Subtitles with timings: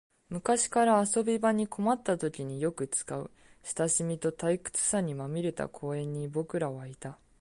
[0.29, 3.29] 昔から遊び場に困ったときによく使う、
[3.61, 7.19] 親しみと退屈さにまみれた公園に僕らはいた